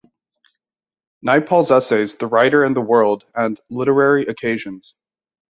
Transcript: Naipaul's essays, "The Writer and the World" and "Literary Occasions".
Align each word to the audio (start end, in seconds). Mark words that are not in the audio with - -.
Naipaul's 1.23 1.69
essays, 1.69 2.15
"The 2.15 2.25
Writer 2.25 2.63
and 2.63 2.75
the 2.75 2.81
World" 2.81 3.23
and 3.35 3.61
"Literary 3.69 4.25
Occasions". 4.25 4.95